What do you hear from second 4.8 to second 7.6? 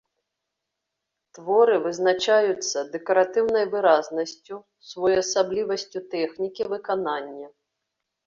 своеасаблівасцю тэхнікі выканання.